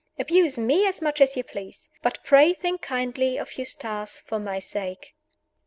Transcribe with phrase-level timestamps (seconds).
[0.17, 1.91] Abuse me as much as you please.
[2.01, 5.13] But pray think kindly of Eustace for my sake.